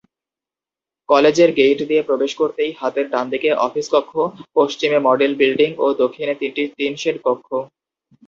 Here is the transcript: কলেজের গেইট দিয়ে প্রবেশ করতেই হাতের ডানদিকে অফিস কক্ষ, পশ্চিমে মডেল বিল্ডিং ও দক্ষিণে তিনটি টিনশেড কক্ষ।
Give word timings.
কলেজের 1.09 1.49
গেইট 1.57 1.79
দিয়ে 1.89 2.03
প্রবেশ 2.03 2.31
করতেই 2.35 2.71
হাতের 2.79 3.05
ডানদিকে 3.09 3.49
অফিস 3.67 3.87
কক্ষ, 3.93 4.13
পশ্চিমে 4.55 4.99
মডেল 5.07 5.31
বিল্ডিং 5.41 5.69
ও 5.77 5.85
দক্ষিণে 6.01 6.33
তিনটি 6.41 6.63
টিনশেড 6.77 7.17
কক্ষ। 7.25 7.47